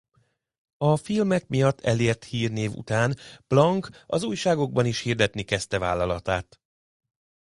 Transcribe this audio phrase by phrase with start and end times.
[0.77, 3.17] A filmek miatt elért hírnév után
[3.47, 6.61] Plank az újságokban is hirdetni kezdte vállalatát.